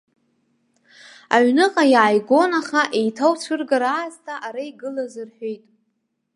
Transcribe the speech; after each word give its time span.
Аҩныҟа 1.35 1.83
иааигон, 1.93 2.51
аха 2.61 2.81
еиҭауцәыргар 2.99 3.83
аасҭа 3.85 4.35
ара 4.47 4.61
игылаз 4.69 5.13
рҳәеит. 5.27 5.63